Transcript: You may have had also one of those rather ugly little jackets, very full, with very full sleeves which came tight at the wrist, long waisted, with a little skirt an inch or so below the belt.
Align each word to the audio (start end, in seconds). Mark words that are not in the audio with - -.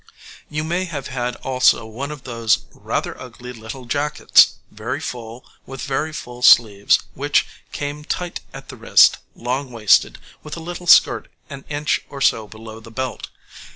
You 0.49 0.63
may 0.63 0.85
have 0.85 1.09
had 1.09 1.35
also 1.45 1.85
one 1.85 2.09
of 2.09 2.23
those 2.23 2.65
rather 2.71 3.21
ugly 3.21 3.53
little 3.53 3.85
jackets, 3.85 4.53
very 4.71 4.99
full, 4.99 5.45
with 5.67 5.81
very 5.81 6.11
full 6.11 6.41
sleeves 6.41 7.03
which 7.13 7.45
came 7.71 8.03
tight 8.03 8.39
at 8.51 8.69
the 8.69 8.77
wrist, 8.77 9.17
long 9.35 9.69
waisted, 9.71 10.17
with 10.41 10.57
a 10.57 10.59
little 10.59 10.87
skirt 10.87 11.29
an 11.51 11.65
inch 11.69 12.01
or 12.09 12.19
so 12.19 12.47
below 12.47 12.79
the 12.79 12.89
belt. 12.89 13.29